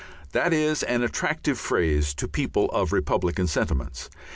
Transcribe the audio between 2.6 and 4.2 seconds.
of republican sentiments.